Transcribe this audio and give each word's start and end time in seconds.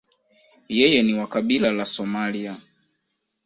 Yeye 0.79 1.03
ni 1.03 1.13
wa 1.13 1.27
kabila 1.27 1.71
la 1.71 1.85
Somalia. 1.85 2.57